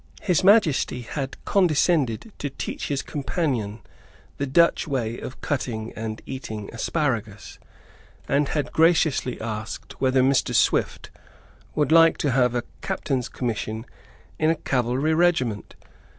[0.23, 3.81] His Majesty had condescended to teach his companion
[4.37, 7.59] the Dutch way of cutting and eating asparagus,
[8.27, 10.55] and had graciously asked whether Mr.
[10.55, 11.11] Swift
[11.75, 13.85] would like to have a captain's commission
[14.39, 15.75] in a cavalry regiment.